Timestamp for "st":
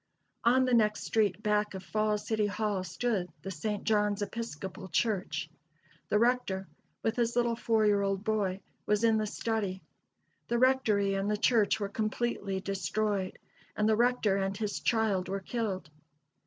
3.51-3.83